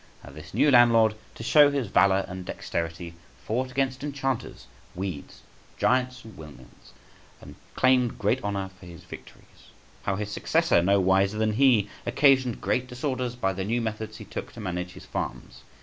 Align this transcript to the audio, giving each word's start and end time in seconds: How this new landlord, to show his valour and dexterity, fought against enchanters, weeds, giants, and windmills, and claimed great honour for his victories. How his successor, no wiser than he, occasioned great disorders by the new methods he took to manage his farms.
How 0.23 0.31
this 0.31 0.51
new 0.51 0.71
landlord, 0.71 1.13
to 1.35 1.43
show 1.43 1.69
his 1.69 1.85
valour 1.85 2.25
and 2.27 2.43
dexterity, 2.43 3.13
fought 3.45 3.69
against 3.69 4.03
enchanters, 4.03 4.65
weeds, 4.95 5.43
giants, 5.77 6.25
and 6.25 6.35
windmills, 6.35 6.93
and 7.39 7.53
claimed 7.75 8.17
great 8.17 8.43
honour 8.43 8.71
for 8.79 8.87
his 8.87 9.03
victories. 9.03 9.45
How 10.01 10.15
his 10.15 10.31
successor, 10.31 10.81
no 10.81 10.99
wiser 10.99 11.37
than 11.37 11.53
he, 11.53 11.87
occasioned 12.03 12.61
great 12.61 12.87
disorders 12.87 13.35
by 13.35 13.53
the 13.53 13.63
new 13.63 13.79
methods 13.79 14.17
he 14.17 14.25
took 14.25 14.51
to 14.53 14.59
manage 14.59 14.93
his 14.93 15.05
farms. 15.05 15.61